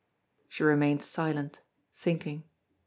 [0.49, 1.59] She remained silent,
[1.93, 2.45] thinking.